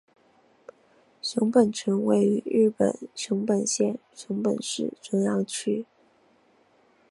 [1.21, 5.85] 熊本城位于日本熊本县熊本市中央区。